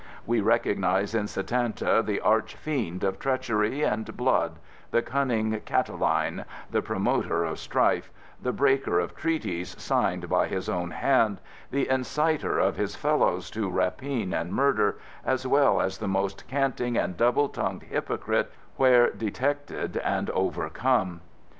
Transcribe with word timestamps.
We 0.25 0.41
recognize 0.41 1.13
in 1.13 1.27
Satanta 1.27 2.01
the 2.03 2.19
arch 2.21 2.55
fiend 2.55 3.03
of 3.03 3.19
treachery 3.19 3.83
and 3.83 4.17
blood, 4.17 4.53
the 4.89 5.03
cunning 5.03 5.61
Cataline—the 5.63 6.81
promoter 6.81 7.43
of 7.45 7.59
strife—the 7.59 8.51
breaker 8.51 8.99
of 8.99 9.15
treaties 9.15 9.79
signed 9.79 10.27
by 10.27 10.47
his 10.47 10.67
own 10.69 10.89
hand—the 10.89 11.87
inciter 11.87 12.57
of 12.57 12.77
his 12.77 12.95
fellows 12.95 13.51
to 13.51 13.69
rapine 13.69 14.33
and 14.33 14.51
murder, 14.51 14.97
as 15.23 15.45
well 15.45 15.79
as 15.79 15.99
the 15.99 16.07
most 16.07 16.47
canting 16.47 16.97
and 16.97 17.15
double 17.15 17.47
tongued 17.47 17.83
hypocrite 17.83 18.51
where 18.77 19.11
detected 19.11 19.97
and 19.97 20.31
overcome! 20.31 21.21